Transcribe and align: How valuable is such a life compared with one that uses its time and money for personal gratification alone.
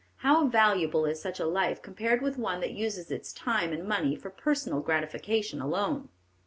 How 0.25 0.47
valuable 0.47 1.05
is 1.05 1.21
such 1.21 1.39
a 1.39 1.45
life 1.45 1.79
compared 1.79 2.23
with 2.23 2.39
one 2.39 2.59
that 2.61 2.71
uses 2.71 3.11
its 3.11 3.31
time 3.31 3.71
and 3.71 3.87
money 3.87 4.15
for 4.15 4.31
personal 4.31 4.79
gratification 4.79 5.61
alone. 5.61 6.09